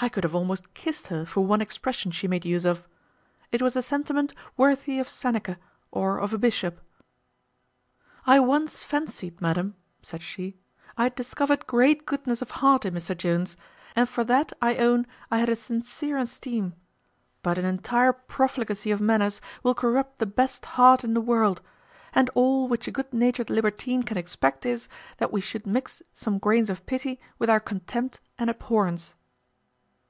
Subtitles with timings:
[0.00, 2.86] I could have almost kissed her for one expression she made use of.
[3.50, 5.58] It was a sentiment worthy of Seneca,
[5.90, 6.80] or of a bishop.
[8.24, 9.74] `I once fancied madam.'
[10.12, 10.56] and she,
[10.96, 13.56] `I had discovered great goodness of heart in Mr Jones;
[13.96, 16.74] and for that I own I had a sincere esteem;
[17.42, 21.60] but an entire profligacy of manners will corrupt the best heart in the world;
[22.12, 26.38] and all which a good natured libertine can expect is, that we should mix some
[26.38, 29.16] grains of pity with our contempt and abhorrence.'